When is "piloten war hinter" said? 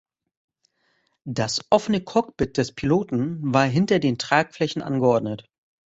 2.73-3.99